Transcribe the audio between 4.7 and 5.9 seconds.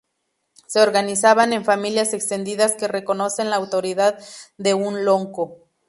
un lonco.